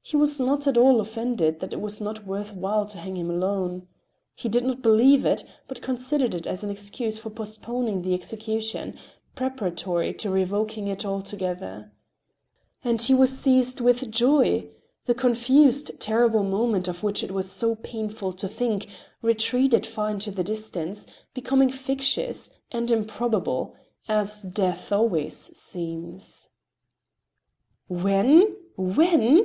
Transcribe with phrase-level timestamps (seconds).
[0.00, 3.28] He was not at all offended that it was not worth while to hang him
[3.28, 3.88] alone.
[4.36, 8.94] He did not believe it, but considered it as an excuse for postponing the execution,
[9.34, 11.90] preparatory to revoking it altogether.
[12.84, 14.68] And he was seized with joy;
[15.06, 18.86] the confused, terrible moment, of which it was so painful to think,
[19.20, 23.74] retreated far into the distance, becoming fictitious and improbable,
[24.08, 26.50] as death always seems.
[27.88, 28.54] "When?
[28.76, 29.40] When?"